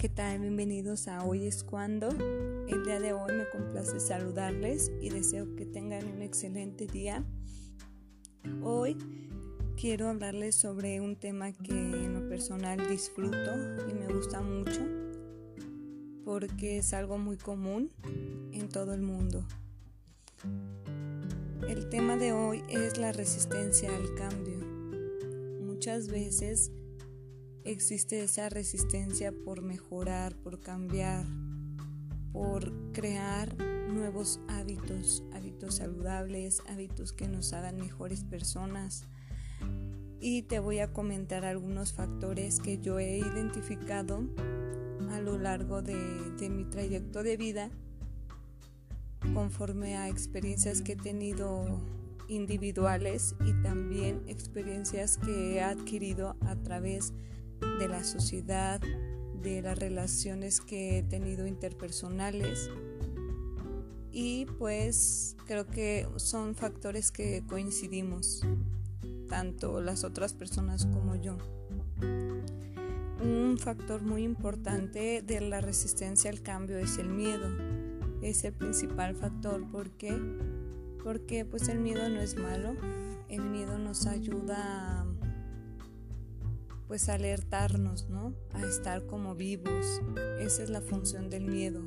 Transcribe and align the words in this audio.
¿qué 0.00 0.08
tal? 0.08 0.40
Bienvenidos 0.40 1.08
a 1.08 1.26
Hoy 1.26 1.46
es 1.46 1.62
cuando. 1.62 2.08
El 2.08 2.84
día 2.84 3.00
de 3.00 3.12
hoy 3.12 3.34
me 3.34 3.46
complace 3.50 4.00
saludarles 4.00 4.90
y 5.02 5.10
deseo 5.10 5.54
que 5.56 5.66
tengan 5.66 6.06
un 6.06 6.22
excelente 6.22 6.86
día. 6.86 7.22
Hoy 8.62 8.96
quiero 9.78 10.08
hablarles 10.08 10.54
sobre 10.54 11.02
un 11.02 11.16
tema 11.16 11.52
que 11.52 11.74
en 11.74 12.14
lo 12.14 12.26
personal 12.30 12.88
disfruto 12.88 13.52
y 13.90 13.92
me 13.92 14.06
gusta 14.10 14.40
mucho 14.40 14.80
porque 16.24 16.78
es 16.78 16.94
algo 16.94 17.18
muy 17.18 17.36
común 17.36 17.90
en 18.52 18.70
todo 18.70 18.94
el 18.94 19.02
mundo. 19.02 19.44
El 21.68 21.90
tema 21.90 22.16
de 22.16 22.32
hoy 22.32 22.62
es 22.70 22.96
la 22.96 23.12
resistencia 23.12 23.94
al 23.94 24.14
cambio. 24.14 24.60
Muchas 25.60 26.08
veces 26.08 26.72
existe 27.64 28.22
esa 28.22 28.48
resistencia 28.48 29.32
por 29.32 29.62
mejorar, 29.62 30.34
por 30.36 30.60
cambiar, 30.60 31.26
por 32.32 32.92
crear 32.92 33.56
nuevos 33.90 34.40
hábitos, 34.48 35.24
hábitos 35.32 35.76
saludables, 35.76 36.62
hábitos 36.68 37.12
que 37.12 37.28
nos 37.28 37.52
hagan 37.52 37.76
mejores 37.76 38.24
personas. 38.24 39.04
Y 40.20 40.42
te 40.42 40.58
voy 40.58 40.80
a 40.80 40.92
comentar 40.92 41.44
algunos 41.44 41.92
factores 41.92 42.60
que 42.60 42.78
yo 42.78 42.98
he 42.98 43.18
identificado 43.18 44.22
a 45.10 45.20
lo 45.20 45.38
largo 45.38 45.82
de, 45.82 45.96
mi 46.50 46.64
trayecto 46.64 47.22
de 47.22 47.36
vida 47.36 47.70
conforme 49.34 49.96
a 49.96 50.08
experiencias 50.08 50.82
que 50.82 50.92
he 50.92 50.96
tenido 50.96 51.80
individuales 52.28 53.34
y 53.44 53.52
también 53.62 54.22
experiencias 54.26 55.18
que 55.18 55.56
he 55.56 55.62
adquirido 55.62 56.36
a 56.46 56.56
través 56.56 57.12
de 57.12 57.30
de 57.78 57.88
la 57.88 58.04
sociedad, 58.04 58.80
de 59.42 59.62
las 59.62 59.78
relaciones 59.78 60.60
que 60.60 60.98
he 60.98 61.02
tenido 61.02 61.46
interpersonales 61.46 62.70
y 64.12 64.46
pues 64.58 65.36
creo 65.46 65.66
que 65.66 66.08
son 66.16 66.54
factores 66.56 67.12
que 67.12 67.44
coincidimos, 67.46 68.42
tanto 69.28 69.80
las 69.80 70.04
otras 70.04 70.34
personas 70.34 70.86
como 70.86 71.14
yo. 71.14 71.36
Un 73.22 73.56
factor 73.58 74.02
muy 74.02 74.24
importante 74.24 75.22
de 75.22 75.40
la 75.40 75.60
resistencia 75.60 76.30
al 76.30 76.42
cambio 76.42 76.78
es 76.78 76.98
el 76.98 77.08
miedo. 77.08 77.48
Es 78.22 78.44
el 78.44 78.52
principal 78.52 79.14
factor. 79.14 79.70
¿Por 79.70 79.90
qué? 79.90 80.18
Porque 81.04 81.44
pues 81.44 81.68
el 81.68 81.78
miedo 81.78 82.08
no 82.08 82.20
es 82.20 82.36
malo. 82.36 82.74
El 83.28 83.42
miedo 83.42 83.78
nos 83.78 84.06
ayuda 84.06 85.02
a 85.02 85.06
pues 86.90 87.08
alertarnos, 87.08 88.08
¿no? 88.08 88.34
A 88.52 88.62
estar 88.62 89.06
como 89.06 89.36
vivos. 89.36 90.02
Esa 90.40 90.64
es 90.64 90.70
la 90.70 90.80
función 90.80 91.30
del 91.30 91.44
miedo, 91.44 91.84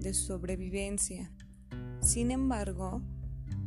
de 0.00 0.14
sobrevivencia. 0.14 1.32
Sin 2.02 2.32
embargo, 2.32 3.02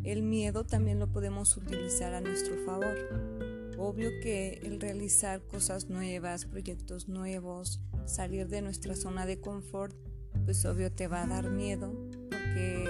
el 0.03 0.21
miedo 0.21 0.65
también 0.65 0.99
lo 0.99 1.09
podemos 1.09 1.55
utilizar 1.55 2.13
a 2.13 2.19
nuestro 2.19 2.57
favor. 2.65 3.73
Obvio 3.77 4.09
que 4.21 4.59
el 4.63 4.81
realizar 4.81 5.47
cosas 5.47 5.89
nuevas, 5.89 6.43
proyectos 6.43 7.07
nuevos, 7.07 7.81
salir 8.05 8.49
de 8.49 8.61
nuestra 8.61 8.97
zona 8.97 9.25
de 9.25 9.39
confort, 9.39 9.95
pues 10.43 10.65
obvio 10.65 10.91
te 10.91 11.07
va 11.07 11.23
a 11.23 11.27
dar 11.27 11.51
miedo 11.51 11.93
porque 12.29 12.83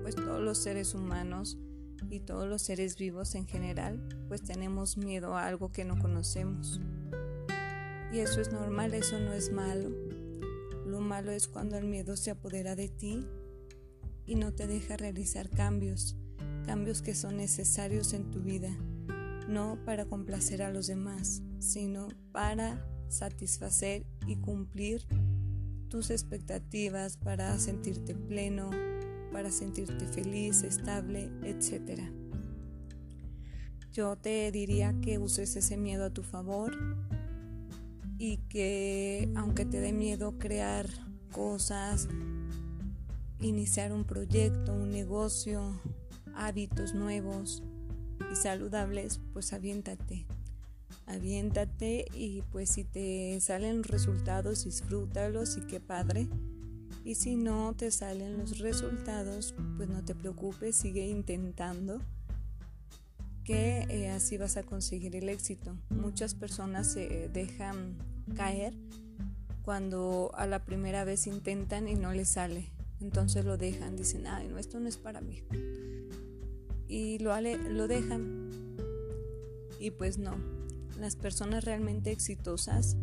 pues 0.00 0.14
todos 0.14 0.40
los 0.40 0.56
seres 0.56 0.94
humanos 0.94 1.58
y 2.10 2.20
todos 2.20 2.48
los 2.48 2.62
seres 2.62 2.96
vivos 2.96 3.34
en 3.34 3.46
general, 3.46 4.00
pues 4.28 4.42
tenemos 4.42 4.96
miedo 4.96 5.36
a 5.36 5.46
algo 5.46 5.70
que 5.70 5.84
no 5.84 5.98
conocemos. 5.98 6.80
Y 8.12 8.18
eso 8.18 8.40
es 8.40 8.52
normal, 8.52 8.94
eso 8.94 9.18
no 9.20 9.32
es 9.32 9.52
malo. 9.52 9.90
Lo 10.84 11.00
malo 11.00 11.30
es 11.30 11.46
cuando 11.46 11.78
el 11.78 11.84
miedo 11.84 12.16
se 12.16 12.32
apodera 12.32 12.74
de 12.74 12.88
ti 12.88 13.24
y 14.26 14.34
no 14.34 14.52
te 14.52 14.66
deja 14.66 14.96
realizar 14.96 15.48
cambios, 15.48 16.16
cambios 16.66 17.02
que 17.02 17.14
son 17.14 17.36
necesarios 17.36 18.12
en 18.12 18.30
tu 18.30 18.40
vida, 18.40 18.76
no 19.48 19.78
para 19.84 20.06
complacer 20.06 20.62
a 20.62 20.72
los 20.72 20.88
demás, 20.88 21.42
sino 21.60 22.08
para 22.32 22.84
satisfacer 23.08 24.04
y 24.26 24.36
cumplir 24.36 25.06
tus 25.88 26.10
expectativas, 26.10 27.16
para 27.16 27.58
sentirte 27.58 28.14
pleno, 28.14 28.70
para 29.32 29.50
sentirte 29.50 30.06
feliz, 30.06 30.62
estable, 30.62 31.30
etc. 31.44 32.00
Yo 33.92 34.16
te 34.16 34.50
diría 34.52 34.94
que 35.00 35.18
uses 35.18 35.56
ese 35.56 35.76
miedo 35.76 36.04
a 36.04 36.10
tu 36.10 36.22
favor 36.22 36.76
y 38.18 38.38
que 38.48 39.30
aunque 39.34 39.64
te 39.64 39.80
dé 39.80 39.92
miedo 39.92 40.38
crear 40.38 40.88
cosas, 41.32 42.08
iniciar 43.40 43.92
un 43.92 44.04
proyecto, 44.04 44.74
un 44.74 44.90
negocio, 44.90 45.80
hábitos 46.34 46.94
nuevos 46.94 47.62
y 48.32 48.36
saludables, 48.36 49.20
pues 49.32 49.52
aviéntate. 49.52 50.26
Aviéntate 51.06 52.06
y 52.14 52.42
pues 52.52 52.70
si 52.70 52.84
te 52.84 53.40
salen 53.40 53.82
resultados, 53.82 54.64
disfrútalos 54.64 55.56
y 55.56 55.62
qué 55.62 55.80
padre. 55.80 56.28
Y 57.04 57.14
si 57.14 57.36
no 57.36 57.74
te 57.74 57.90
salen 57.90 58.38
los 58.38 58.58
resultados, 58.58 59.54
pues 59.76 59.88
no 59.88 60.04
te 60.04 60.14
preocupes, 60.14 60.76
sigue 60.76 61.08
intentando 61.08 62.00
que 63.44 63.86
eh, 63.88 64.10
así 64.10 64.36
vas 64.36 64.56
a 64.56 64.62
conseguir 64.62 65.16
el 65.16 65.28
éxito. 65.28 65.76
Muchas 65.88 66.34
personas 66.34 66.92
se 66.92 67.28
dejan 67.28 67.96
caer 68.36 68.74
cuando 69.62 70.30
a 70.34 70.46
la 70.46 70.64
primera 70.64 71.04
vez 71.04 71.26
intentan 71.26 71.88
y 71.88 71.94
no 71.94 72.12
les 72.12 72.28
sale. 72.28 72.70
Entonces 73.00 73.44
lo 73.44 73.56
dejan, 73.56 73.96
dicen, 73.96 74.26
ay, 74.26 74.48
no, 74.48 74.58
esto 74.58 74.78
no 74.78 74.88
es 74.88 74.98
para 74.98 75.20
mí. 75.20 75.42
Y 76.86 77.18
lo, 77.18 77.32
lo 77.40 77.88
dejan. 77.88 78.50
Y 79.78 79.90
pues 79.92 80.18
no, 80.18 80.36
las 80.98 81.16
personas 81.16 81.64
realmente 81.64 82.12
exitosas 82.12 82.96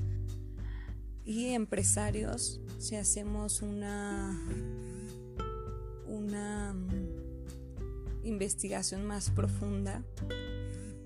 y 1.25 1.47
empresarios, 1.47 2.61
si 2.77 2.95
hacemos 2.95 3.61
una, 3.61 4.39
una 6.07 6.73
mm, 6.73 8.25
investigación 8.25 9.05
más 9.05 9.31
profunda, 9.31 10.03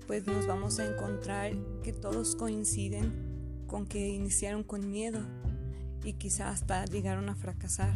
pues 0.06 0.26
nos 0.26 0.46
vamos 0.46 0.78
a 0.78 0.86
encontrar 0.86 1.52
que 1.82 1.92
todos 1.92 2.36
coinciden 2.36 3.64
con 3.66 3.86
que 3.86 4.08
iniciaron 4.08 4.64
con 4.64 4.90
miedo 4.90 5.20
y 6.04 6.14
quizá 6.14 6.50
hasta 6.50 6.84
llegaron 6.84 7.28
a 7.28 7.34
fracasar, 7.34 7.94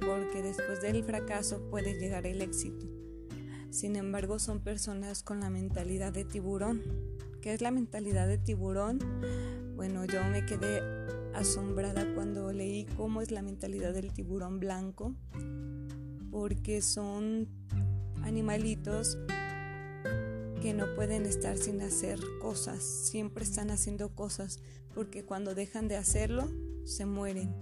porque 0.00 0.42
después 0.42 0.80
del 0.80 1.04
fracaso 1.04 1.60
puede 1.70 1.98
llegar 1.98 2.26
el 2.26 2.40
éxito. 2.40 2.86
Sin 3.70 3.96
embargo, 3.96 4.38
son 4.38 4.60
personas 4.60 5.22
con 5.22 5.40
la 5.40 5.50
mentalidad 5.50 6.12
de 6.12 6.24
tiburón. 6.24 6.82
¿Qué 7.40 7.52
es 7.54 7.60
la 7.60 7.70
mentalidad 7.70 8.26
de 8.26 8.38
tiburón? 8.38 8.98
Bueno, 9.76 10.04
yo 10.04 10.24
me 10.24 10.44
quedé 10.44 10.80
asombrada 11.40 12.14
cuando 12.14 12.52
leí 12.52 12.86
cómo 12.96 13.22
es 13.22 13.30
la 13.30 13.42
mentalidad 13.42 13.92
del 13.94 14.12
tiburón 14.12 14.60
blanco, 14.60 15.14
porque 16.30 16.82
son 16.82 17.48
animalitos 18.22 19.18
que 20.60 20.74
no 20.74 20.94
pueden 20.94 21.24
estar 21.24 21.56
sin 21.56 21.80
hacer 21.80 22.20
cosas, 22.40 22.82
siempre 22.82 23.44
están 23.44 23.70
haciendo 23.70 24.14
cosas, 24.14 24.60
porque 24.94 25.24
cuando 25.24 25.54
dejan 25.54 25.88
de 25.88 25.96
hacerlo, 25.96 26.48
se 26.84 27.06
mueren. 27.06 27.54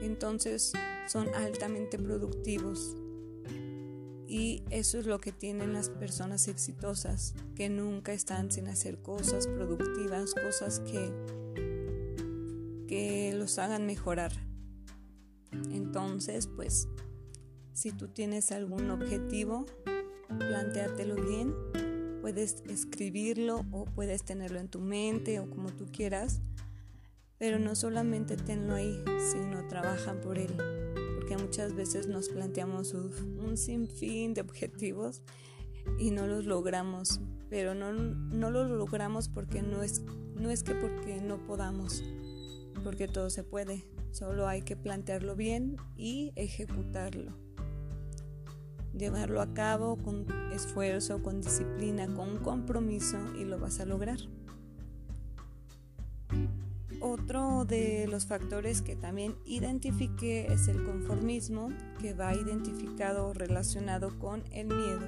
Entonces 0.00 0.72
son 1.08 1.28
altamente 1.34 1.98
productivos, 1.98 2.96
y 4.28 4.62
eso 4.68 4.98
es 4.98 5.06
lo 5.06 5.20
que 5.20 5.32
tienen 5.32 5.72
las 5.72 5.88
personas 5.88 6.48
exitosas, 6.48 7.34
que 7.56 7.70
nunca 7.70 8.12
están 8.12 8.52
sin 8.52 8.68
hacer 8.68 9.00
cosas 9.00 9.46
productivas, 9.46 10.34
cosas 10.34 10.80
que, 10.80 11.10
que 12.88 13.32
los 13.34 13.58
hagan 13.58 13.86
mejorar. 13.86 14.32
Entonces, 15.70 16.48
pues, 16.48 16.88
si 17.72 17.92
tú 17.92 18.08
tienes 18.08 18.50
algún 18.50 18.90
objetivo, 18.90 19.66
plantéatelo 20.26 21.14
bien. 21.14 21.54
Puedes 22.20 22.62
escribirlo 22.68 23.64
o 23.70 23.84
puedes 23.84 24.24
tenerlo 24.24 24.58
en 24.58 24.68
tu 24.68 24.80
mente 24.80 25.38
o 25.38 25.48
como 25.48 25.70
tú 25.70 25.86
quieras, 25.92 26.40
pero 27.38 27.60
no 27.60 27.76
solamente 27.76 28.36
tenlo 28.36 28.74
ahí, 28.74 29.04
sino 29.30 29.68
trabaja 29.68 30.20
por 30.20 30.36
él 30.38 30.56
que 31.28 31.36
muchas 31.36 31.74
veces 31.74 32.06
nos 32.06 32.30
planteamos 32.30 32.94
un 32.94 33.58
sinfín 33.58 34.32
de 34.32 34.40
objetivos 34.40 35.20
y 35.98 36.10
no 36.10 36.26
los 36.26 36.46
logramos, 36.46 37.20
pero 37.50 37.74
no, 37.74 37.92
no 37.92 38.50
los 38.50 38.70
logramos 38.70 39.28
porque 39.28 39.60
no 39.60 39.82
es, 39.82 40.02
no 40.36 40.50
es 40.50 40.62
que 40.62 40.74
porque 40.74 41.20
no 41.20 41.36
podamos, 41.44 42.02
porque 42.82 43.08
todo 43.08 43.30
se 43.30 43.44
puede, 43.44 43.84
solo 44.10 44.46
hay 44.48 44.62
que 44.62 44.76
plantearlo 44.76 45.36
bien 45.36 45.76
y 45.96 46.32
ejecutarlo. 46.36 47.32
Llevarlo 48.96 49.40
a 49.40 49.54
cabo 49.54 49.96
con 49.96 50.26
esfuerzo, 50.52 51.22
con 51.22 51.40
disciplina, 51.40 52.06
con 52.14 52.38
compromiso 52.38 53.18
y 53.36 53.44
lo 53.44 53.58
vas 53.58 53.80
a 53.80 53.86
lograr. 53.86 54.18
otro 57.00 57.64
de 57.64 58.06
los 58.08 58.26
factores 58.26 58.82
que 58.82 58.96
también 58.96 59.36
identifiqué 59.44 60.52
es 60.52 60.68
el 60.68 60.84
conformismo, 60.84 61.70
que 62.00 62.14
va 62.14 62.34
identificado 62.34 63.28
o 63.28 63.32
relacionado 63.32 64.18
con 64.18 64.42
el 64.52 64.66
miedo. 64.66 65.06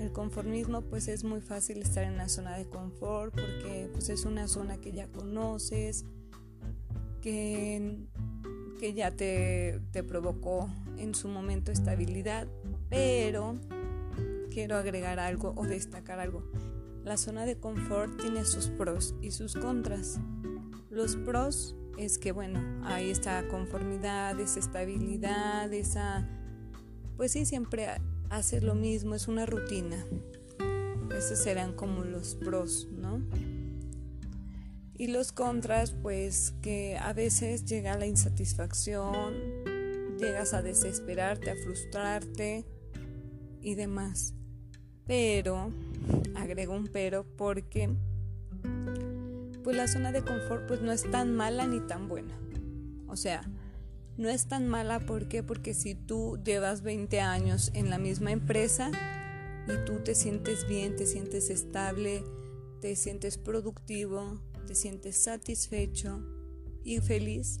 El 0.00 0.12
conformismo 0.12 0.82
pues 0.82 1.08
es 1.08 1.24
muy 1.24 1.40
fácil 1.40 1.78
estar 1.78 2.04
en 2.04 2.14
una 2.14 2.28
zona 2.28 2.56
de 2.56 2.66
confort 2.68 3.32
porque 3.34 3.88
pues 3.92 4.08
es 4.08 4.24
una 4.24 4.48
zona 4.48 4.76
que 4.78 4.92
ya 4.92 5.08
conoces, 5.08 6.04
que, 7.24 7.96
que 8.78 8.92
ya 8.92 9.10
te, 9.10 9.80
te 9.92 10.04
provocó 10.04 10.68
en 10.98 11.14
su 11.14 11.26
momento 11.26 11.72
estabilidad, 11.72 12.46
pero 12.90 13.58
quiero 14.50 14.76
agregar 14.76 15.18
algo 15.18 15.54
o 15.56 15.64
destacar 15.64 16.20
algo. 16.20 16.44
La 17.02 17.16
zona 17.16 17.46
de 17.46 17.56
confort 17.56 18.20
tiene 18.20 18.44
sus 18.44 18.68
pros 18.68 19.14
y 19.22 19.30
sus 19.30 19.54
contras. 19.54 20.20
Los 20.90 21.16
pros 21.16 21.74
es 21.96 22.18
que, 22.18 22.30
bueno, 22.30 22.60
ahí 22.84 23.08
está 23.08 23.48
conformidad, 23.48 24.38
esa 24.38 24.60
estabilidad, 24.60 25.72
esa... 25.72 26.28
Pues 27.16 27.32
sí, 27.32 27.46
siempre 27.46 27.88
haces 28.28 28.62
lo 28.62 28.74
mismo, 28.74 29.14
es 29.14 29.28
una 29.28 29.46
rutina. 29.46 30.04
Esos 31.16 31.38
serán 31.38 31.72
como 31.72 32.04
los 32.04 32.34
pros, 32.34 32.86
¿no? 32.92 33.22
Y 34.96 35.08
los 35.08 35.32
contras, 35.32 35.90
pues 35.90 36.54
que 36.62 36.96
a 36.98 37.12
veces 37.12 37.64
llega 37.64 37.98
la 37.98 38.06
insatisfacción, 38.06 39.34
llegas 40.18 40.54
a 40.54 40.62
desesperarte, 40.62 41.50
a 41.50 41.56
frustrarte 41.56 42.64
y 43.60 43.74
demás. 43.74 44.34
Pero, 45.06 45.72
agrego 46.36 46.74
un 46.74 46.86
pero 46.86 47.24
porque 47.36 47.90
pues 49.64 49.76
la 49.76 49.88
zona 49.88 50.12
de 50.12 50.22
confort 50.22 50.66
pues 50.68 50.80
no 50.82 50.92
es 50.92 51.10
tan 51.10 51.34
mala 51.34 51.66
ni 51.66 51.80
tan 51.80 52.08
buena. 52.08 52.38
O 53.08 53.16
sea, 53.16 53.42
no 54.16 54.28
es 54.28 54.46
tan 54.46 54.68
mala 54.68 55.00
¿por 55.00 55.26
porque 55.44 55.74
si 55.74 55.94
tú 55.94 56.38
llevas 56.44 56.82
20 56.82 57.20
años 57.20 57.70
en 57.74 57.90
la 57.90 57.98
misma 57.98 58.30
empresa 58.30 58.90
y 59.66 59.84
tú 59.84 60.00
te 60.04 60.14
sientes 60.14 60.68
bien, 60.68 60.94
te 60.94 61.06
sientes 61.06 61.50
estable, 61.50 62.22
te 62.80 62.94
sientes 62.96 63.38
productivo, 63.38 64.40
te 64.64 64.74
sientes 64.74 65.16
satisfecho 65.16 66.22
y 66.84 66.98
feliz, 66.98 67.60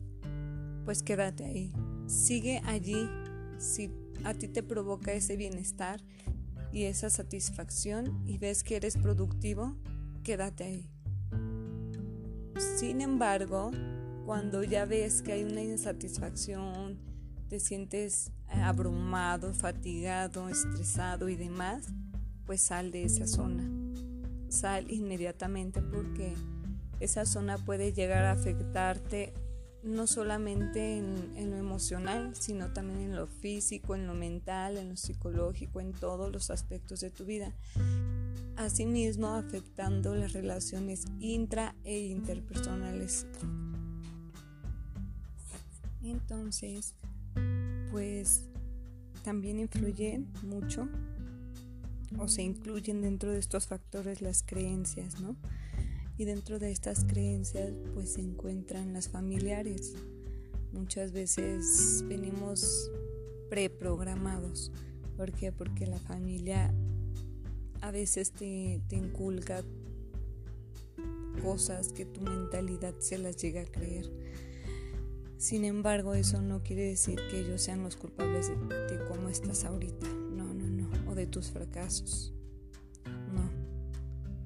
pues 0.84 1.02
quédate 1.02 1.44
ahí. 1.44 1.72
Sigue 2.06 2.60
allí 2.64 3.08
si 3.58 3.90
a 4.24 4.34
ti 4.34 4.48
te 4.48 4.62
provoca 4.62 5.12
ese 5.12 5.36
bienestar 5.36 6.00
y 6.72 6.84
esa 6.84 7.10
satisfacción 7.10 8.22
y 8.26 8.38
ves 8.38 8.64
que 8.64 8.76
eres 8.76 8.96
productivo, 8.96 9.76
quédate 10.22 10.64
ahí. 10.64 10.90
Sin 12.78 13.00
embargo, 13.00 13.70
cuando 14.26 14.62
ya 14.64 14.84
ves 14.84 15.22
que 15.22 15.32
hay 15.32 15.44
una 15.44 15.62
insatisfacción, 15.62 16.98
te 17.48 17.60
sientes 17.60 18.32
eh, 18.48 18.60
abrumado, 18.60 19.52
fatigado, 19.54 20.48
estresado 20.48 21.28
y 21.28 21.36
demás, 21.36 21.86
pues 22.46 22.62
sal 22.62 22.90
de 22.90 23.04
esa 23.04 23.26
zona. 23.26 23.68
Sal 24.48 24.90
inmediatamente 24.90 25.82
porque 25.82 26.34
esa 27.00 27.26
zona 27.26 27.58
puede 27.58 27.92
llegar 27.92 28.24
a 28.24 28.32
afectarte 28.32 29.32
no 29.82 30.06
solamente 30.06 30.96
en, 30.96 31.50
lo 31.50 31.56
emocional, 31.56 32.34
sino 32.34 32.72
también 32.72 33.00
en 33.00 33.16
lo 33.16 33.26
físico, 33.26 33.94
en 33.94 34.06
lo 34.06 34.14
mental, 34.14 34.78
en 34.78 34.90
lo 34.90 34.96
psicológico, 34.96 35.80
en 35.80 35.92
todos 35.92 36.32
los 36.32 36.50
aspectos 36.50 37.00
de 37.00 37.10
tu 37.10 37.24
vida 37.26 37.52
asimismo 38.56 39.28
afectando 39.28 40.14
las 40.14 40.32
relaciones 40.32 41.04
intra 41.20 41.74
e 41.84 41.98
interpersonales. 42.06 43.26
Entonces, 46.02 46.94
pues 47.90 48.44
también 49.22 49.58
influyen 49.58 50.28
mucho 50.42 50.88
o 52.18 52.28
se 52.28 52.42
incluyen 52.42 53.00
dentro 53.00 53.32
de 53.32 53.38
estos 53.38 53.66
factores 53.66 54.20
las 54.20 54.42
creencias, 54.42 55.20
¿no? 55.20 55.36
Y 56.16 56.24
dentro 56.24 56.58
de 56.58 56.70
estas 56.70 57.04
creencias 57.04 57.72
pues 57.94 58.14
se 58.14 58.20
encuentran 58.20 58.92
las 58.92 59.08
familiares. 59.08 59.94
Muchas 60.72 61.12
veces 61.12 62.04
venimos 62.08 62.90
preprogramados. 63.50 64.72
¿Por 65.16 65.32
qué? 65.32 65.52
Porque 65.52 65.86
la 65.86 65.98
familia 65.98 66.74
a 67.80 67.90
veces 67.90 68.32
te, 68.32 68.80
te 68.88 68.96
inculca 68.96 69.62
cosas 71.42 71.92
que 71.92 72.04
tu 72.04 72.20
mentalidad 72.20 72.94
se 72.98 73.18
las 73.18 73.36
llega 73.36 73.62
a 73.62 73.66
creer. 73.66 74.10
Sin 75.44 75.64
embargo, 75.64 76.14
eso 76.14 76.40
no 76.40 76.62
quiere 76.62 76.84
decir 76.84 77.20
que 77.30 77.40
ellos 77.40 77.60
sean 77.60 77.82
los 77.82 77.96
culpables 77.96 78.48
de, 78.48 79.04
cómo 79.08 79.28
estás 79.28 79.64
ahorita. 79.64 80.06
No, 80.08 80.54
no, 80.54 80.70
no. 80.70 81.10
O 81.10 81.14
de 81.14 81.26
tus 81.26 81.50
fracasos. 81.50 82.32
No. 83.04 83.50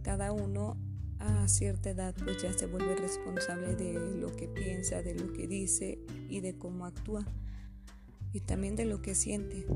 Cada 0.02 0.32
uno 0.32 0.76
a 1.18 1.48
cierta 1.48 1.90
edad 1.90 2.14
pues 2.22 2.42
ya 2.42 2.52
se 2.52 2.66
vuelve 2.66 2.96
responsable 2.96 3.74
de 3.74 3.94
lo 4.16 4.34
que 4.34 4.48
piensa, 4.48 5.02
de 5.02 5.14
lo 5.14 5.32
que 5.32 5.46
dice 5.46 5.98
y 6.28 6.40
de 6.40 6.56
cómo 6.56 6.86
actúa. 6.86 7.24
Y 8.32 8.40
también 8.40 8.76
de 8.76 8.84
lo 8.84 9.00
que 9.00 9.14
siente. 9.14 9.66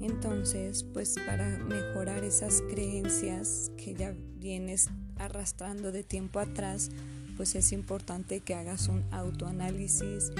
Entonces, 0.00 0.84
pues 0.84 1.16
para 1.26 1.58
mejorar 1.58 2.24
esas 2.24 2.62
creencias 2.62 3.72
que 3.76 3.94
ya 3.94 4.14
vienes 4.36 4.88
arrastrando 5.16 5.90
de 5.92 6.04
tiempo 6.04 6.38
atrás, 6.38 6.90
pues 7.36 7.54
es 7.54 7.72
importante 7.72 8.40
que 8.40 8.54
hagas 8.54 8.88
un 8.88 9.04
autoanálisis. 9.12 10.32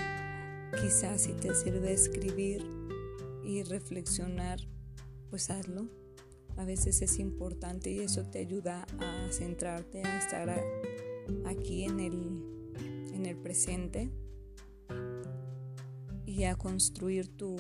Quizás 0.80 1.22
si 1.22 1.32
te 1.32 1.54
sirve 1.54 1.92
escribir 1.92 2.64
y 3.44 3.62
reflexionar, 3.62 4.60
pues 5.30 5.50
hazlo. 5.50 5.97
A 6.58 6.64
veces 6.64 7.00
es 7.02 7.18
importante 7.20 7.90
y 7.90 8.00
eso 8.00 8.24
te 8.24 8.40
ayuda 8.40 8.84
a 8.98 9.32
centrarte, 9.32 10.02
a 10.02 10.18
estar 10.18 10.62
aquí 11.46 11.84
en 11.84 12.00
el, 12.00 12.42
en 13.14 13.26
el 13.26 13.36
presente 13.36 14.10
y 16.26 16.44
a 16.44 16.56
construir 16.56 17.28
tu, 17.28 17.56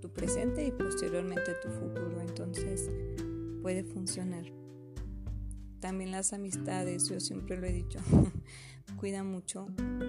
tu 0.00 0.12
presente 0.12 0.66
y 0.66 0.70
posteriormente 0.70 1.54
tu 1.62 1.70
futuro. 1.70 2.20
Entonces 2.20 2.90
puede 3.62 3.82
funcionar. 3.82 4.44
También 5.80 6.10
las 6.10 6.32
amistades, 6.34 7.08
yo 7.08 7.20
siempre 7.20 7.56
lo 7.56 7.66
he 7.66 7.72
dicho, 7.72 7.98
cuida 8.98 9.24
mucho 9.24 9.68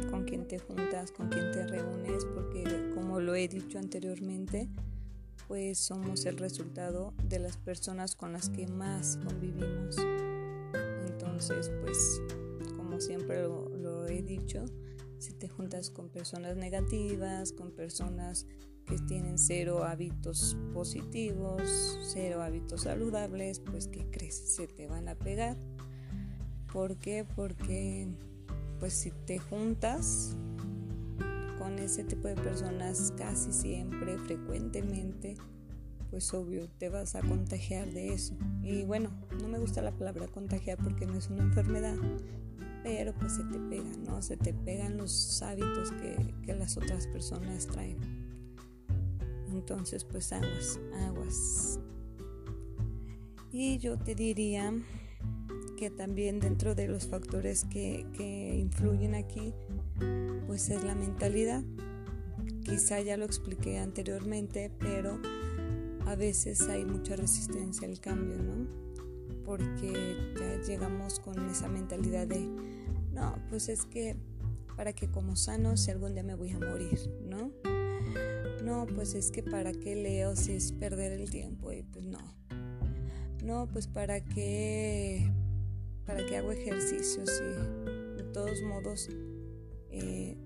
con 0.09 0.25
quien 0.25 0.45
te 0.47 0.59
juntas, 0.59 1.11
con 1.11 1.29
quien 1.29 1.51
te 1.51 1.65
reúnes, 1.65 2.25
porque 2.25 2.91
como 2.95 3.21
lo 3.21 3.35
he 3.35 3.47
dicho 3.47 3.79
anteriormente, 3.79 4.67
pues 5.49 5.79
somos 5.79 6.27
el 6.27 6.37
resultado 6.37 7.15
de 7.23 7.39
las 7.39 7.57
personas 7.57 8.15
con 8.15 8.33
las 8.33 8.51
que 8.51 8.67
más 8.67 9.17
convivimos. 9.17 9.95
Entonces, 11.07 11.71
pues 11.81 12.21
como 12.77 13.01
siempre 13.01 13.41
lo, 13.41 14.05
he 14.05 14.21
dicho, 14.21 14.63
si 15.17 15.33
te 15.33 15.49
juntas 15.49 15.89
con 15.89 16.09
personas 16.09 16.55
negativas, 16.55 17.51
con 17.51 17.71
personas 17.71 18.45
que 18.85 18.99
tienen 18.99 19.39
cero 19.39 19.85
hábitos 19.85 20.55
positivos, 20.71 21.97
cero 22.03 22.43
hábitos 22.43 22.83
saludables, 22.83 23.59
pues 23.59 23.87
que 23.87 24.07
crees, 24.11 24.53
se 24.53 24.67
te 24.67 24.85
van 24.85 25.07
a 25.07 25.15
pegar. 25.15 25.57
¿Por 26.71 26.97
qué? 26.97 27.25
Porque 27.35 28.07
pues 28.79 28.93
si 28.93 29.09
te 29.25 29.39
juntas 29.39 30.37
con 31.69 31.77
ese 31.77 32.03
tipo 32.03 32.27
de 32.27 32.33
personas 32.33 33.13
casi 33.15 33.51
siempre, 33.51 34.17
frecuentemente, 34.17 35.35
pues 36.09 36.33
obvio 36.33 36.67
te 36.67 36.89
vas 36.89 37.13
a 37.13 37.21
contagiar 37.21 37.87
de 37.91 38.13
eso. 38.13 38.35
Y 38.63 38.85
bueno, 38.85 39.11
no 39.39 39.47
me 39.47 39.59
gusta 39.59 39.83
la 39.83 39.91
palabra 39.91 40.27
contagiar 40.27 40.79
porque 40.83 41.05
no 41.05 41.13
es 41.13 41.29
una 41.29 41.43
enfermedad, 41.43 41.95
pero 42.81 43.13
pues 43.13 43.33
se 43.33 43.43
te 43.43 43.59
pega, 43.59 43.97
¿no? 44.03 44.19
Se 44.23 44.35
te 44.35 44.51
pegan 44.51 44.97
los 44.97 45.43
hábitos 45.43 45.91
que, 45.91 46.33
que 46.43 46.55
las 46.55 46.75
otras 46.75 47.05
personas 47.05 47.67
traen. 47.67 47.99
Entonces, 49.51 50.03
pues 50.03 50.33
aguas, 50.33 50.79
aguas. 51.07 51.79
Y 53.51 53.77
yo 53.77 53.99
te 53.99 54.15
diría 54.15 54.73
que 55.77 55.91
también 55.91 56.39
dentro 56.39 56.73
de 56.73 56.87
los 56.87 57.05
factores 57.05 57.63
que, 57.65 58.07
que 58.13 58.57
influyen 58.57 59.13
aquí, 59.13 59.53
pues 60.47 60.69
es 60.69 60.83
la 60.83 60.95
mentalidad. 60.95 61.63
Quizá 62.63 63.01
ya 63.01 63.17
lo 63.17 63.25
expliqué 63.25 63.79
anteriormente, 63.79 64.71
pero 64.79 65.19
a 66.05 66.15
veces 66.15 66.61
hay 66.69 66.85
mucha 66.85 67.15
resistencia 67.15 67.87
al 67.87 67.99
cambio, 67.99 68.37
¿no? 68.37 68.67
Porque 69.45 70.33
ya 70.39 70.61
llegamos 70.61 71.19
con 71.19 71.49
esa 71.49 71.67
mentalidad 71.67 72.27
de, 72.27 72.47
no, 73.13 73.35
pues 73.49 73.69
es 73.69 73.85
que 73.85 74.15
para 74.75 74.93
que 74.93 75.09
como 75.09 75.35
sano 75.35 75.77
si 75.77 75.91
algún 75.91 76.13
día 76.13 76.23
me 76.23 76.35
voy 76.35 76.51
a 76.51 76.59
morir, 76.59 76.99
¿no? 77.27 77.51
no, 78.63 78.85
pues 78.85 79.15
es 79.15 79.31
que 79.31 79.41
para 79.41 79.71
qué 79.71 79.95
leo 79.95 80.35
si 80.35 80.53
es 80.53 80.71
perder 80.71 81.11
el 81.11 81.29
tiempo 81.29 81.71
y 81.71 81.83
pues 81.83 82.05
no. 82.05 82.19
No, 83.43 83.67
pues 83.71 83.87
para 83.87 84.23
qué, 84.23 85.31
para 86.05 86.25
qué 86.25 86.37
hago 86.37 86.51
ejercicio 86.51 87.25
si 87.25 87.43
todos 88.31 88.61
modos, 88.61 89.09
eh, 89.91 90.37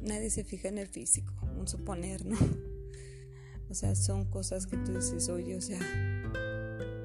nadie 0.00 0.30
se 0.30 0.44
fija 0.44 0.68
en 0.68 0.78
el 0.78 0.88
físico, 0.88 1.34
un 1.58 1.68
suponer, 1.68 2.24
¿no? 2.24 2.36
O 3.70 3.74
sea, 3.74 3.94
son 3.94 4.26
cosas 4.26 4.66
que 4.66 4.76
tú 4.76 4.92
dices, 4.92 5.30
oye, 5.30 5.56
o 5.56 5.60
sea, 5.62 5.80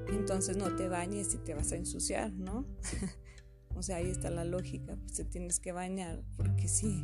entonces 0.08 0.58
no 0.58 0.76
te 0.76 0.86
bañes 0.88 1.32
y 1.32 1.38
te 1.38 1.54
vas 1.54 1.72
a 1.72 1.76
ensuciar, 1.76 2.30
¿no? 2.34 2.66
o 3.74 3.82
sea, 3.82 3.96
ahí 3.96 4.10
está 4.10 4.28
la 4.28 4.44
lógica, 4.44 4.98
pues 5.00 5.14
te 5.14 5.24
tienes 5.24 5.60
que 5.60 5.72
bañar 5.72 6.22
porque 6.36 6.68
sí, 6.68 7.02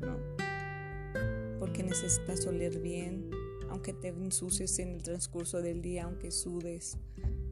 ¿no? 0.00 0.16
Porque 1.58 1.82
necesitas 1.82 2.46
oler 2.46 2.78
bien, 2.78 3.30
aunque 3.68 3.92
te 3.92 4.08
ensucies 4.08 4.78
en 4.78 4.90
el 4.90 5.02
transcurso 5.02 5.60
del 5.60 5.82
día, 5.82 6.04
aunque 6.04 6.30
sudes. 6.30 6.96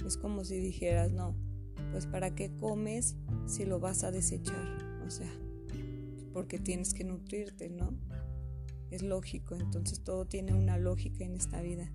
Es 0.07 0.17
como 0.17 0.45
si 0.45 0.61
dijeras, 0.61 1.11
no, 1.11 1.35
pues 1.91 2.07
para 2.07 2.37
qué 2.37 2.55
comes 2.55 3.17
si 3.47 3.65
lo 3.65 3.81
vas 3.81 4.05
a 4.05 4.13
desechar, 4.13 5.03
o 5.05 5.11
sea, 5.11 5.31
porque 6.33 6.59
tienes 6.59 6.95
que 6.95 7.05
nutrirte, 7.05 7.69
¿no? 7.69 7.93
Es 8.91 9.03
lógico, 9.03 9.55
entonces 9.55 10.03
todo 10.03 10.27
tiene 10.27 10.55
una 10.55 10.79
lógica 10.79 11.25
en 11.25 11.35
esta 11.35 11.61
vida. 11.61 11.91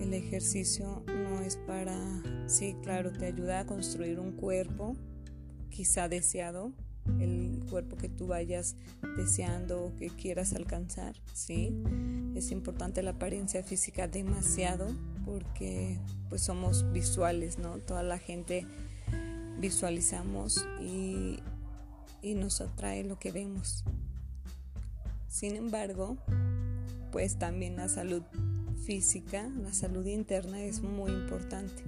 El 0.00 0.14
ejercicio 0.14 1.04
no 1.06 1.40
es 1.40 1.56
para, 1.56 1.96
sí, 2.46 2.74
claro, 2.82 3.12
te 3.12 3.26
ayuda 3.26 3.60
a 3.60 3.66
construir 3.66 4.18
un 4.18 4.32
cuerpo, 4.32 4.96
quizá 5.70 6.08
deseado, 6.08 6.72
el 7.20 7.64
cuerpo 7.70 7.96
que 7.96 8.08
tú 8.08 8.26
vayas 8.26 8.76
deseando 9.16 9.84
o 9.84 9.96
que 9.96 10.08
quieras 10.08 10.52
alcanzar, 10.54 11.16
sí. 11.32 11.82
Es 12.34 12.50
importante 12.50 13.02
la 13.02 13.12
apariencia 13.12 13.62
física 13.62 14.08
demasiado 14.08 14.88
porque 15.24 15.98
pues 16.28 16.42
somos 16.42 16.90
visuales, 16.92 17.58
¿no? 17.58 17.78
Toda 17.78 18.02
la 18.02 18.18
gente 18.18 18.66
visualizamos 19.58 20.66
y, 20.80 21.38
y 22.22 22.34
nos 22.34 22.60
atrae 22.60 23.04
lo 23.04 23.18
que 23.18 23.32
vemos. 23.32 23.84
Sin 25.28 25.56
embargo, 25.56 26.16
pues 27.12 27.38
también 27.38 27.76
la 27.76 27.88
salud 27.88 28.22
física, 28.84 29.48
la 29.62 29.72
salud 29.72 30.06
interna 30.06 30.60
es 30.62 30.80
muy 30.80 31.10
importante, 31.10 31.82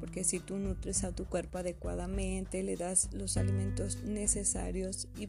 porque 0.00 0.24
si 0.24 0.40
tú 0.40 0.58
nutres 0.58 1.04
a 1.04 1.12
tu 1.12 1.24
cuerpo 1.24 1.58
adecuadamente, 1.58 2.62
le 2.62 2.76
das 2.76 3.08
los 3.12 3.36
alimentos 3.36 4.02
necesarios 4.04 5.08
y 5.16 5.28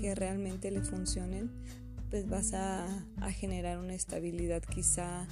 que 0.00 0.14
realmente 0.14 0.70
le 0.70 0.82
funcionen, 0.82 1.50
pues 2.10 2.28
vas 2.28 2.54
a, 2.54 2.86
a 3.20 3.32
generar 3.32 3.78
una 3.78 3.94
estabilidad 3.94 4.62
quizá 4.62 5.26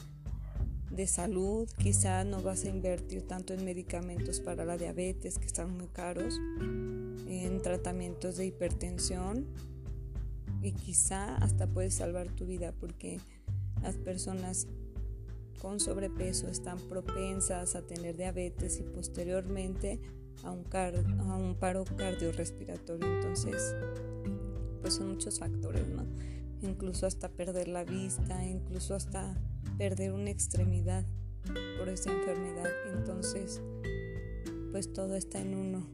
de 0.90 1.06
salud, 1.06 1.68
quizá 1.78 2.24
no 2.24 2.42
vas 2.42 2.64
a 2.64 2.68
invertir 2.68 3.26
tanto 3.26 3.54
en 3.54 3.64
medicamentos 3.64 4.40
para 4.40 4.64
la 4.64 4.76
diabetes 4.76 5.38
que 5.38 5.46
están 5.46 5.76
muy 5.76 5.88
caros, 5.88 6.38
en 7.26 7.60
tratamientos 7.62 8.36
de 8.36 8.46
hipertensión 8.46 9.46
y 10.62 10.72
quizá 10.72 11.36
hasta 11.36 11.66
puedes 11.66 11.94
salvar 11.94 12.28
tu 12.28 12.46
vida 12.46 12.72
porque 12.72 13.20
las 13.82 13.96
personas 13.96 14.66
con 15.60 15.80
sobrepeso 15.80 16.48
están 16.48 16.78
propensas 16.88 17.74
a 17.74 17.82
tener 17.82 18.16
diabetes 18.16 18.78
y 18.78 18.82
posteriormente 18.82 20.00
a 20.44 20.50
un, 20.50 20.66
a 21.20 21.36
un 21.36 21.56
paro 21.58 21.84
cardiorrespiratorio. 21.84 23.06
Entonces, 23.06 23.74
pues 24.80 24.94
son 24.94 25.08
muchos 25.08 25.38
factores, 25.38 25.88
¿no? 25.88 26.04
Incluso 26.62 27.06
hasta 27.06 27.28
perder 27.28 27.68
la 27.68 27.84
vista, 27.84 28.44
incluso 28.44 28.94
hasta 28.94 29.36
perder 29.78 30.12
una 30.12 30.30
extremidad 30.30 31.04
por 31.78 31.88
esa 31.88 32.12
enfermedad. 32.12 32.70
Entonces, 32.94 33.62
pues 34.72 34.92
todo 34.92 35.16
está 35.16 35.40
en 35.40 35.54
uno, 35.54 35.86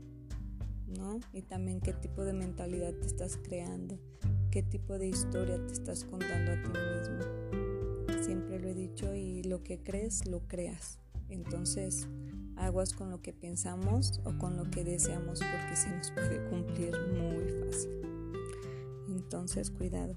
¿no? 0.97 1.21
Y 1.33 1.43
también 1.43 1.81
qué 1.81 1.93
tipo 1.93 2.25
de 2.25 2.33
mentalidad 2.33 2.93
te 2.95 3.07
estás 3.07 3.39
creando, 3.43 3.99
qué 4.51 4.63
tipo 4.63 4.99
de 4.99 5.09
historia 5.09 5.65
te 5.67 5.73
estás 5.73 6.05
contando 6.05 6.53
a 6.53 6.63
ti 6.63 6.69
mismo. 6.69 8.23
Siempre 8.23 8.61
lo 8.61 8.69
he 8.69 8.75
dicho 8.75 9.15
y 9.15 9.43
lo 9.43 9.63
que 9.63 9.83
crees, 9.83 10.27
lo 10.27 10.47
creas. 10.47 10.99
Entonces, 11.29 12.09
aguas 12.57 12.93
con 12.93 13.11
lo 13.11 13.21
que 13.23 13.33
pensamos 13.33 14.21
o 14.25 14.37
con 14.39 14.57
lo 14.57 14.71
que 14.71 14.85
deseamos 14.85 15.41
porque 15.41 15.77
se 15.77 15.91
nos 15.91 16.11
puede 16.13 16.45
cumplir 16.49 16.95
muy 17.09 17.49
fácil. 17.65 18.03
Entonces, 19.09 19.71
cuidado. 19.71 20.15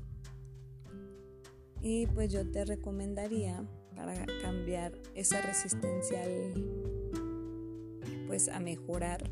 Y 1.82 2.08
pues 2.08 2.32
yo 2.32 2.50
te 2.50 2.66
recomendaría 2.66 3.64
para 3.96 4.26
cambiar 4.42 4.94
esa 5.14 5.42
resistencia 5.42 6.22
pues 8.28 8.50
a 8.50 8.60
mejorar 8.60 9.30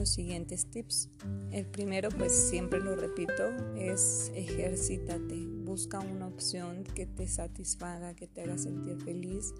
los 0.00 0.08
siguientes 0.08 0.64
tips. 0.70 1.10
El 1.50 1.66
primero, 1.66 2.08
pues 2.08 2.32
siempre 2.32 2.80
lo 2.80 2.96
repito, 2.96 3.50
es 3.76 4.32
ejercítate. 4.34 5.46
Busca 5.46 6.00
una 6.00 6.26
opción 6.26 6.84
que 6.84 7.04
te 7.04 7.28
satisfaga, 7.28 8.14
que 8.14 8.26
te 8.26 8.40
haga 8.40 8.56
sentir 8.56 8.98
feliz, 9.02 9.52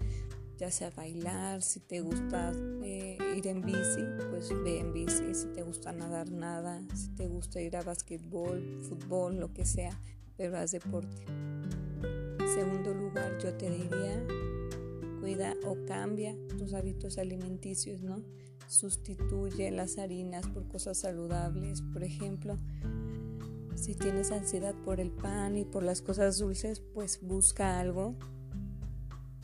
ya 0.57 0.71
sea 0.71 0.89
bailar, 0.89 1.61
si 1.61 1.79
te 1.79 2.01
gusta 2.01 2.53
eh, 2.83 3.19
ir 3.37 3.47
en 3.47 3.61
bici, 3.61 4.01
pues 4.31 4.49
ve 4.63 4.79
en 4.79 4.93
bici, 4.93 5.35
si 5.35 5.45
te 5.53 5.61
gusta 5.61 5.91
nadar, 5.91 6.31
nada, 6.31 6.81
si 6.95 7.09
te 7.09 7.27
gusta 7.27 7.61
ir 7.61 7.77
a 7.77 7.83
basquetbol, 7.83 8.81
fútbol, 8.81 9.39
lo 9.39 9.53
que 9.53 9.63
sea, 9.63 9.97
pero 10.37 10.57
haz 10.57 10.71
deporte. 10.71 11.23
Segundo 12.55 12.95
lugar, 12.95 13.37
yo 13.37 13.53
te 13.53 13.69
diría, 13.69 14.25
cuida 15.19 15.55
o 15.65 15.77
cambia 15.85 16.35
tus 16.57 16.73
hábitos 16.73 17.19
alimenticios, 17.19 18.01
¿no? 18.01 18.23
Sustituye 18.71 19.69
las 19.69 19.97
harinas 19.97 20.47
por 20.47 20.65
cosas 20.69 20.97
saludables. 20.97 21.81
Por 21.81 22.05
ejemplo, 22.05 22.55
si 23.75 23.95
tienes 23.95 24.31
ansiedad 24.31 24.73
por 24.85 25.01
el 25.01 25.11
pan 25.11 25.57
y 25.57 25.65
por 25.65 25.83
las 25.83 26.01
cosas 26.01 26.37
dulces, 26.37 26.79
pues 26.79 27.19
busca 27.21 27.81
algo 27.81 28.15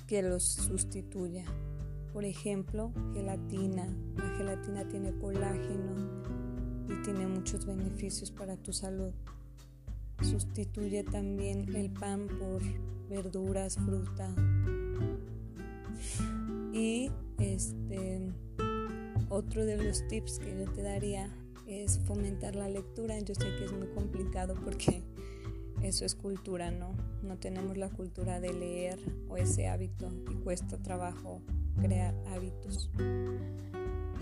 que 0.07 0.21
los 0.21 0.45
sustituya. 0.45 1.43
Por 2.13 2.23
ejemplo, 2.23 2.93
gelatina. 3.13 3.85
La 4.15 4.29
gelatina 4.37 4.87
tiene 4.87 5.11
colágeno 5.11 6.23
y 6.87 7.03
tiene 7.03 7.27
muchos 7.27 7.65
beneficios 7.65 8.31
para 8.31 8.55
tu 8.55 8.71
salud. 8.71 9.11
Sustituye 10.21 11.03
también 11.03 11.75
el 11.75 11.91
pan 11.91 12.27
por 12.27 12.61
verduras, 13.09 13.75
fruta. 13.75 14.33
Y 16.71 17.11
este 17.39 18.31
otro 19.29 19.65
de 19.65 19.77
los 19.77 20.07
tips 20.07 20.39
que 20.39 20.57
yo 20.57 20.71
te 20.71 20.81
daría 20.81 21.29
es 21.67 21.99
fomentar 21.99 22.55
la 22.55 22.69
lectura. 22.69 23.19
Yo 23.19 23.35
sé 23.35 23.55
que 23.57 23.65
es 23.65 23.71
muy 23.71 23.87
complicado 23.87 24.55
porque 24.63 25.03
eso 25.83 26.05
es 26.05 26.15
cultura, 26.15 26.71
¿no? 26.71 26.95
No 27.21 27.37
tenemos 27.37 27.77
la 27.77 27.89
cultura 27.89 28.39
de 28.39 28.53
leer 28.53 28.99
o 29.29 29.37
ese 29.37 29.67
hábito 29.67 30.11
y 30.31 30.35
cuesta 30.35 30.77
trabajo 30.77 31.41
crear 31.79 32.15
hábitos. 32.27 32.89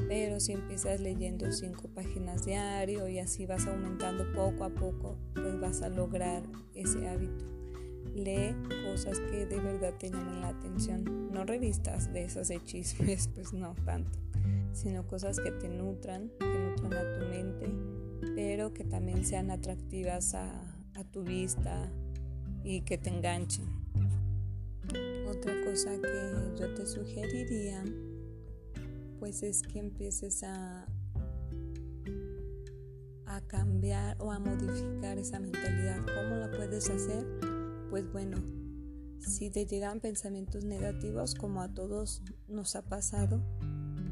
Pero 0.08 0.40
si 0.40 0.52
empiezas 0.52 1.00
leyendo 1.00 1.52
cinco 1.52 1.88
páginas 1.88 2.46
diario 2.46 3.08
y 3.08 3.20
así 3.20 3.46
vas 3.46 3.66
aumentando 3.66 4.26
poco 4.34 4.66
a 4.66 4.70
poco, 4.70 5.18
pues 5.34 5.60
vas 5.60 5.82
a 5.82 5.90
lograr 5.90 6.44
ese 6.74 7.08
hábito. 7.08 7.55
Lee 8.16 8.56
cosas 8.86 9.20
que 9.20 9.46
de 9.46 9.60
verdad 9.60 9.94
te 10.00 10.10
llamen 10.10 10.42
la 10.42 10.50
atención, 10.50 11.30
no 11.32 11.44
revistas 11.44 12.12
de 12.14 12.24
esas 12.24 12.48
de 12.48 12.60
pues 13.36 13.54
no 13.54 13.76
tanto, 13.86 14.18
sino 14.74 15.06
cosas 15.06 15.40
que 15.40 15.52
te 15.52 15.68
nutran, 15.68 16.32
que 16.40 16.46
nutran 16.46 16.94
a 16.94 17.20
tu 17.20 17.26
mente, 17.26 17.70
pero 18.36 18.74
que 18.74 18.86
también 18.86 19.26
sean 19.26 19.52
atractivas 19.52 20.34
a, 20.34 20.50
a 20.94 21.04
tu 21.04 21.24
vista 21.24 21.92
y 22.64 22.82
que 22.82 22.98
te 22.98 23.10
enganchen. 23.10 23.66
Otra 25.28 25.54
cosa 25.66 25.92
que 26.02 26.60
yo 26.60 26.74
te 26.74 26.86
sugeriría 26.86 27.84
pues 29.20 29.44
es 29.44 29.62
que 29.62 29.80
empieces 29.80 30.44
a, 30.44 30.86
a 33.26 33.42
cambiar 33.48 34.16
o 34.20 34.32
a 34.32 34.40
modificar 34.40 35.18
esa 35.18 35.40
mentalidad. 35.40 35.98
¿Cómo 36.06 36.36
la 36.36 36.52
puedes 36.52 36.90
hacer? 36.90 37.26
Pues 37.96 38.12
bueno, 38.12 38.36
si 39.20 39.50
te 39.50 39.66
llegan 39.66 40.02
pensamientos 40.02 40.66
negativos, 40.66 41.34
como 41.34 41.62
a 41.62 41.74
todos 41.74 42.22
nos 42.50 42.76
ha 42.76 42.82
pasado, 42.82 43.42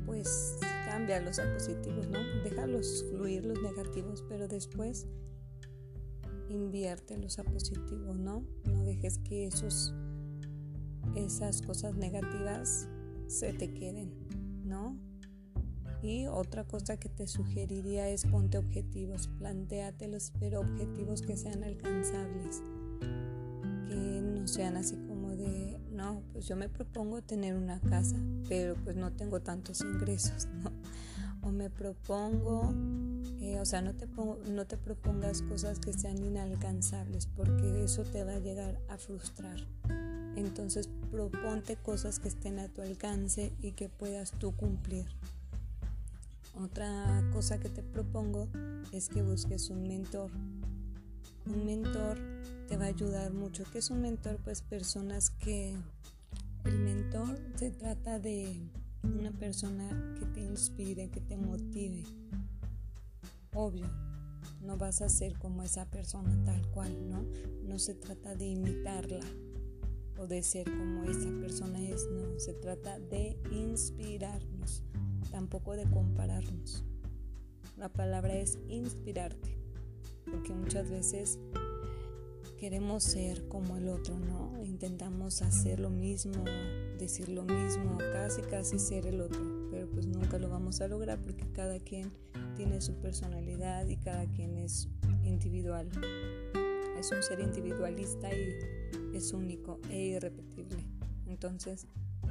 pues 0.05 0.57
cámbialos 0.85 1.37
a 1.39 1.53
positivos, 1.53 2.07
¿no? 2.07 2.19
Déjalos 2.45 3.03
fluir 3.09 3.45
los 3.45 3.61
negativos, 3.61 4.23
pero 4.29 4.47
después 4.47 5.05
inviértelos 6.47 7.39
a 7.39 7.43
positivos, 7.43 8.17
¿no? 8.17 8.45
No 8.63 8.85
dejes 8.85 9.17
que 9.17 9.47
esos, 9.47 9.93
esas 11.15 11.61
cosas 11.61 11.93
negativas 11.95 12.87
se 13.27 13.51
te 13.51 13.73
queden. 13.73 14.13
¿no? 14.63 14.97
Y 16.01 16.27
otra 16.27 16.63
cosa 16.63 16.95
que 16.95 17.09
te 17.09 17.27
sugeriría 17.27 18.07
es 18.07 18.25
ponte 18.27 18.57
objetivos, 18.57 19.27
planteatelos, 19.27 20.31
pero 20.39 20.61
objetivos 20.61 21.21
que 21.21 21.35
sean 21.35 21.65
alcanzables, 21.65 22.63
que 23.87 24.21
no 24.21 24.47
sean 24.47 24.77
así 24.77 24.95
como 25.07 25.29
de, 25.29 25.79
no, 25.91 26.21
pues 26.31 26.47
yo 26.47 26.55
me 26.55 26.69
propongo 26.69 27.21
tener 27.21 27.55
una 27.55 27.79
casa, 27.79 28.15
pero 28.47 28.75
pues 28.83 28.95
no 28.95 29.11
tengo 29.11 29.39
tantos 29.39 29.81
ingresos, 29.81 30.47
¿no? 30.63 30.71
O 31.41 31.51
me 31.51 31.69
propongo 31.69 32.73
Eh, 33.43 33.59
o 33.59 33.65
sea, 33.65 33.81
no 33.81 33.93
te, 33.93 34.07
no 34.49 34.65
te 34.65 34.77
propongas 34.77 35.41
cosas 35.41 35.77
que 35.79 35.91
sean 35.91 36.23
inalcanzables 36.23 37.27
porque 37.27 37.83
eso 37.83 38.03
te 38.03 38.23
va 38.23 38.35
a 38.35 38.39
llegar 38.39 38.79
a 38.87 38.97
frustrar. 38.97 39.57
Entonces 40.37 40.89
proponte 41.11 41.75
cosas 41.75 42.19
que 42.19 42.29
estén 42.29 42.57
a 42.57 42.69
tu 42.69 42.81
alcance 42.81 43.51
y 43.61 43.73
que 43.73 43.89
puedas 43.89 44.31
tú 44.31 44.55
cumplir. 44.55 45.05
Otra 46.55 47.21
cosa 47.33 47.59
que 47.59 47.67
te 47.67 47.83
propongo 47.83 48.47
es 48.93 49.09
que 49.09 49.21
busques 49.21 49.69
un 49.69 49.89
mentor. 49.89 50.31
Un 51.45 51.65
mentor 51.65 52.17
te 52.67 52.77
va 52.77 52.85
a 52.85 52.87
ayudar 52.87 53.33
mucho. 53.33 53.63
¿Qué 53.71 53.79
es 53.79 53.89
un 53.89 54.01
mentor? 54.01 54.37
Pues 54.43 54.61
personas 54.61 55.29
que... 55.29 55.75
El 56.63 56.79
mentor 56.79 57.37
se 57.55 57.71
trata 57.71 58.19
de 58.19 58.69
una 59.03 59.31
persona 59.31 60.15
que 60.17 60.25
te 60.27 60.39
inspire, 60.39 61.09
que 61.09 61.19
te 61.19 61.35
motive. 61.35 62.05
Obvio, 63.53 63.89
no 64.61 64.77
vas 64.77 65.01
a 65.01 65.09
ser 65.09 65.37
como 65.37 65.61
esa 65.61 65.89
persona 65.89 66.41
tal 66.45 66.65
cual, 66.71 67.09
¿no? 67.09 67.25
No 67.63 67.79
se 67.79 67.95
trata 67.95 68.35
de 68.35 68.45
imitarla 68.45 69.19
o 70.17 70.25
de 70.25 70.41
ser 70.41 70.65
como 70.65 71.03
esa 71.03 71.29
persona 71.41 71.81
es, 71.81 72.07
no, 72.09 72.39
se 72.39 72.53
trata 72.53 72.99
de 72.99 73.37
inspirarnos, 73.51 74.83
tampoco 75.31 75.75
de 75.75 75.83
compararnos. 75.89 76.85
La 77.77 77.89
palabra 77.89 78.35
es 78.35 78.57
inspirarte, 78.69 79.57
porque 80.29 80.53
muchas 80.53 80.89
veces 80.89 81.39
queremos 82.57 83.03
ser 83.03 83.47
como 83.47 83.75
el 83.77 83.89
otro, 83.89 84.17
¿no? 84.17 84.63
Intentamos 84.63 85.41
hacer 85.41 85.79
lo 85.79 85.89
mismo, 85.89 86.45
decir 86.97 87.29
lo 87.29 87.43
mismo, 87.43 87.97
casi 87.97 88.41
casi 88.41 88.79
ser 88.79 89.05
el 89.05 89.21
otro, 89.21 89.41
pero 89.69 89.89
pues 89.89 90.07
nunca 90.07 90.37
lo 90.37 90.49
vamos 90.49 90.79
a 90.81 90.87
lograr 90.87 91.19
porque 91.19 91.45
cada 91.51 91.79
quien 91.79 92.11
tiene 92.55 92.79
su 92.79 92.93
personalidad 92.95 93.87
y 93.87 93.97
cada 93.97 94.25
quien 94.27 94.57
es 94.57 94.87
individual. 95.25 95.89
Es 96.97 97.11
un 97.11 97.21
ser 97.21 97.41
individualista 97.41 98.29
y 98.33 99.15
es 99.15 99.33
único 99.33 99.79
e 99.89 99.99
irrepetible. 100.05 100.87
Entonces, 101.25 101.87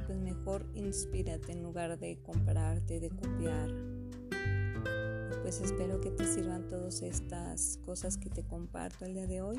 pues 0.07 0.17
mejor 0.17 0.65
inspírate 0.73 1.51
en 1.51 1.61
lugar 1.61 1.99
de 1.99 2.17
compararte, 2.23 2.99
de 2.99 3.09
copiar. 3.09 3.92
Pues 5.43 5.59
espero 5.59 5.99
que 5.99 6.09
te 6.09 6.25
sirvan 6.25 6.67
todas 6.67 7.01
estas 7.01 7.77
cosas 7.85 8.17
que 8.17 8.29
te 8.29 8.43
comparto 8.43 9.03
el 9.03 9.13
día 9.13 9.27
de 9.27 9.41
hoy 9.41 9.57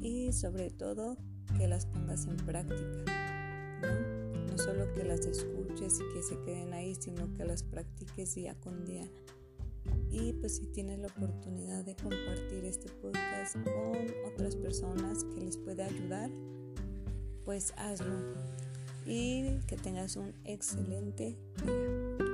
y 0.00 0.32
sobre 0.32 0.70
todo 0.70 1.16
que 1.56 1.68
las 1.68 1.86
pongas 1.86 2.26
en 2.26 2.36
práctica. 2.36 3.04
¿no? 3.80 4.28
no 4.50 4.58
solo 4.58 4.92
que 4.92 5.04
las 5.04 5.20
escuches 5.20 6.00
y 6.00 6.14
que 6.14 6.22
se 6.22 6.40
queden 6.40 6.72
ahí, 6.72 6.96
sino 6.98 7.32
que 7.34 7.44
las 7.44 7.62
practiques 7.62 8.34
día 8.34 8.56
con 8.60 8.84
día. 8.84 9.08
Y 10.10 10.32
pues 10.32 10.56
si 10.56 10.66
tienes 10.66 10.98
la 10.98 11.06
oportunidad 11.06 11.84
de 11.84 11.94
compartir 11.94 12.64
este 12.64 12.90
podcast 12.90 13.54
con 13.54 14.32
otras 14.32 14.56
personas 14.56 15.22
que 15.22 15.40
les 15.40 15.58
puede 15.58 15.84
ayudar, 15.84 16.28
pues 17.44 17.72
hazlo. 17.76 18.16
Y 19.06 19.60
que 19.68 19.76
tengas 19.76 20.16
un 20.16 20.34
excelente 20.44 21.38
día. 21.64 22.27